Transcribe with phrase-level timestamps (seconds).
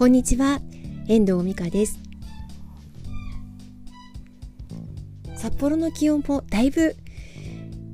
[0.00, 0.62] こんにちは。
[1.08, 1.98] 遠藤美香です。
[5.36, 6.96] 札幌の気温もだいぶ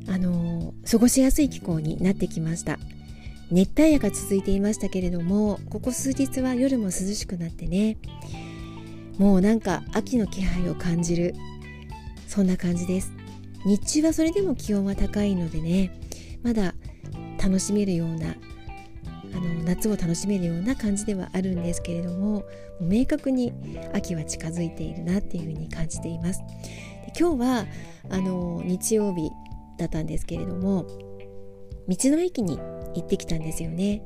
[0.08, 2.78] あのー、過ごしやすい気候になってきました。
[3.50, 7.96] 熱帯夜が続いていましたけれどもここ数日は夜も涼しくなってね。
[9.18, 11.34] もうなんか秋の気配を感じる
[12.28, 13.10] そんな感じです。
[13.64, 15.90] 日中はそれでも気温は高いのでね
[16.44, 16.72] まだ
[17.42, 18.36] 楽しめるような
[19.66, 22.38] 夏を楽しめるような感じではあるんですけれどもも
[22.80, 23.52] う明確に
[23.92, 26.40] 秋は近づいているなっていうふうに感じています。
[26.40, 27.66] で今日は
[28.08, 29.30] あの日曜日
[29.78, 30.86] だったんですけれども
[31.88, 32.58] 道の駅に
[32.94, 34.02] 行ってきたんですよね。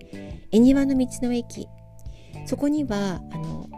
[0.51, 1.69] 恵庭の道の駅。
[2.47, 3.69] そこにはあの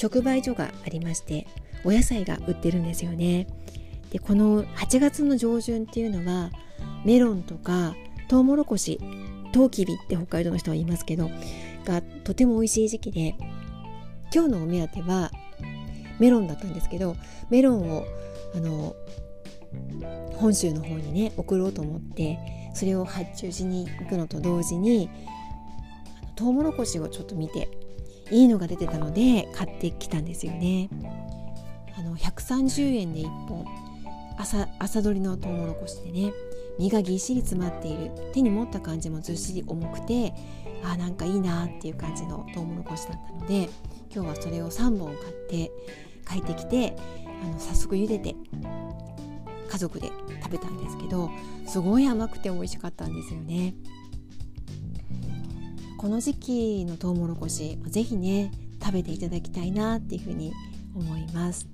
[0.00, 1.46] 直売所がありまして
[1.84, 3.46] お野菜が売ってるんですよね。
[4.10, 6.50] でこの8月の上旬っていうのは
[7.04, 7.94] メロンとか
[8.28, 9.00] トウモロコシ
[9.52, 11.30] トウキビって北海道の人は言いますけど
[11.84, 13.34] がとても美味しい時期で
[14.32, 15.30] 今日のお目当ては
[16.18, 17.16] メロンだったんですけど
[17.48, 18.04] メロンを
[18.54, 18.94] あの
[20.36, 22.38] 本州の方にね送ろうと思って
[22.74, 25.10] それを発注しに行くのと同時に
[26.36, 27.68] トウモロコシをちょっと見て
[28.30, 30.88] いいのが出てたので買ってきたんですよね。
[31.98, 33.66] あの130円で1本
[34.40, 36.32] 朝朝取りのトウモロコシでね
[36.78, 40.32] 身がぎっしり詰まっている手に持った感じもずっしり重くて
[40.82, 43.68] あなんかいいなっていう感じのトウモロコシだったので
[44.12, 45.70] 今日はそれを3本買って
[46.26, 46.96] 帰ってきて
[47.42, 48.34] あの早速茹でて
[49.68, 50.10] 家族で
[50.42, 51.30] 食べたんですけど
[51.66, 53.74] すごい甘くて美味しかったんですよね。
[55.98, 58.50] この時期のトウモロコシぜひね
[58.82, 60.50] 食べていただきたいなっていうふうに
[60.96, 61.68] 思います。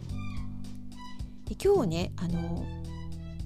[1.46, 2.64] で今日ねあの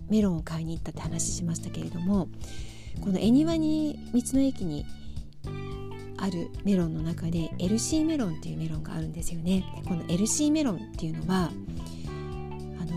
[0.09, 2.29] メロンを買いに行ったって話しましたけれども
[3.01, 4.85] この恵庭に道の駅に
[6.19, 9.65] あるメロンの中で LC メロンっていうメロンがあるんですよね。
[9.89, 11.51] この LC メロンっていうのは
[12.79, 12.93] あの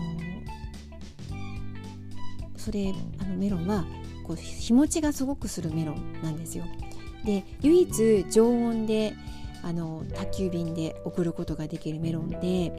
[2.58, 3.86] それあのメロンは
[4.24, 6.64] こう日持ちがすごくするメロンなんですよ。
[7.24, 9.14] で唯一常温で
[9.62, 12.72] あの宅急便で送ることができるメロンで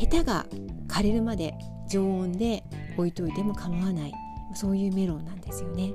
[0.00, 0.46] ヘタが
[0.88, 1.52] 枯れるまで
[1.86, 2.64] 常温で
[2.96, 4.12] 置いといても構わない
[4.54, 5.92] そういうメロンなんですよね。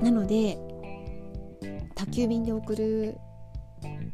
[0.00, 0.56] なので
[1.96, 3.16] 宅急便で送る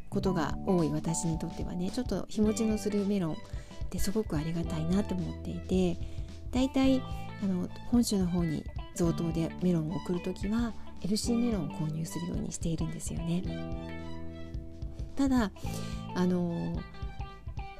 [0.09, 3.37] ことが多い私にとってはねちょっと日持ちのするメロンっ
[3.91, 5.99] てすごくありがたいなと思っていて
[6.53, 7.03] だいたい
[7.43, 10.73] あの本州の方に贈答でメロンを送る時は
[11.03, 13.43] LC メロンを購入するようにしているんですよね。
[15.15, 15.51] ただ
[16.15, 16.81] あの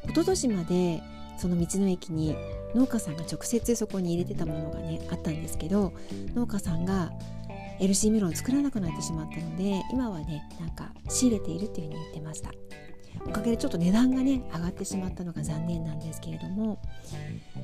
[0.09, 1.03] 一昨年まで
[1.39, 2.37] その道の駅に
[2.75, 5.93] 農家さんが直接そこに入れてたものがねあったんですけど
[6.35, 7.11] 農家さんが
[7.81, 12.51] LC メロンを作らなくなってしまったので今はねなんか仕入れているっていうふうに言ってました。
[13.25, 16.79] おかげでちょっと値段がね上がってしまったのが残念なんですけれども、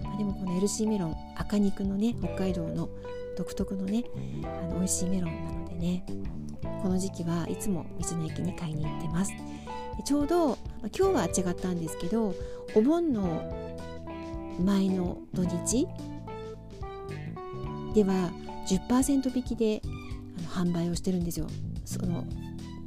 [0.02, 2.88] まあ、でもこの LC メロン赤肉のね北海道の
[3.36, 4.04] 独特のね
[4.44, 6.04] あの美味しいメロンなのでね
[6.82, 9.32] この時期はいつも道の駅に買いに行ってます。
[10.04, 10.58] ちょうど、
[10.98, 12.34] 今日は違ったんですけど
[12.74, 13.78] お盆の
[14.64, 15.86] 前の土日
[17.94, 18.30] では
[18.68, 19.82] 10%引きで
[20.48, 21.46] 販売をしてるんですよ。
[21.84, 22.24] その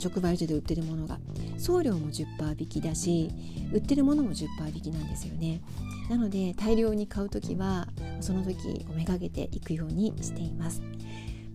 [0.03, 1.19] 直売所で売ってるものが。
[1.57, 3.31] 送料も10%引きだし
[3.73, 5.61] 売ってるものも10%引きなんですよね。
[6.09, 7.87] なので大量に買う時は
[8.21, 10.81] その時をめがけていくようにしています、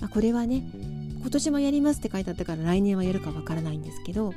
[0.01, 0.69] まあ、これはね
[1.21, 4.35] 今年もやりますって書いてあったから来年はやるかわからないんですけど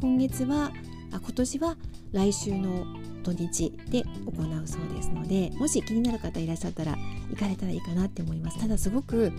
[0.00, 0.72] 今月は
[1.12, 1.76] あ今年は
[2.12, 2.84] 来週の
[3.22, 6.96] 土日で行うそうですのでもし気になる方いらっしゃったら
[7.30, 8.58] 行かれたらいいかなって思います。
[8.60, 9.32] ただすごく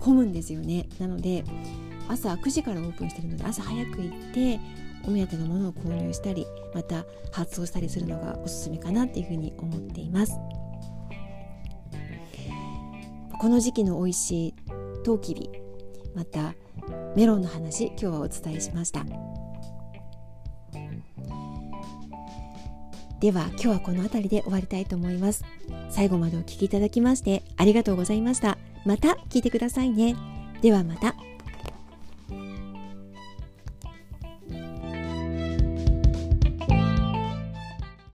[0.00, 0.88] 混むんですよね。
[0.98, 1.44] なので
[2.08, 4.60] 朝9時からオープンしてるので朝早く行って
[5.04, 10.32] お目当てのものを購入したりまた発送したりするのがおすすめかなっていうふうに思っています。
[13.40, 14.54] この時期の美味しい
[15.04, 15.61] トウキビ。
[16.14, 16.54] また
[17.16, 19.04] メロンの話今日はお伝えしました。
[23.20, 25.44] では今日はこの辺りで終わりたいと思います。
[25.90, 28.58] 最後までお聴きいただきましてありがとうございました。
[28.84, 30.16] また聞いてくださいね。
[30.60, 31.14] ではまた。